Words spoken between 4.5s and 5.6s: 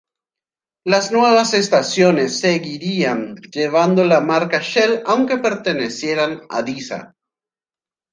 Shell aunque